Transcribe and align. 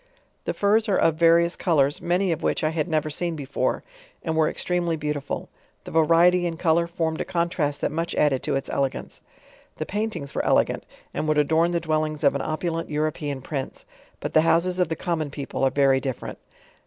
The 0.45 0.55
furs 0.55 0.89
are 0.89 0.97
of 0.97 1.13
various 1.13 1.55
colors, 1.55 2.01
many 2.01 2.31
of 2.31 2.39
whifeh 2.39 2.63
I 2.63 2.69
had 2.69 2.87
never 2.87 3.11
seen 3.11 3.35
before, 3.35 3.83
and 4.23 4.35
were 4.35 4.49
extremely 4.49 4.97
beautiful;^ 4.97 5.47
the 5.83 5.91
variety 5.91 6.47
in 6.47 6.57
color 6.57 6.87
formed 6.87 7.21
a 7.21 7.23
contrast 7.23 7.81
that 7.81 7.91
much 7.91 8.15
added 8.15 8.41
to 8.41 8.55
its 8.55 8.67
elegance. 8.71 9.21
* 9.47 9.77
The 9.77 9.85
paintings 9.85 10.33
were 10.33 10.43
elegant, 10.43 10.87
and 11.13 11.27
would 11.27 11.37
adorn 11.37 11.69
the 11.69 11.79
dwellings 11.79 12.23
of 12.23 12.33
an 12.33 12.41
opulent 12.41 12.89
European 12.89 13.43
Prince. 13.43 13.85
But 14.19 14.33
the 14.33 14.41
houses 14.41 14.79
of 14.79 14.89
the 14.89 14.95
com 14.95 15.19
mon 15.19 15.29
people 15.29 15.63
are 15.63 15.69
very 15.69 15.99
different. 15.99 16.39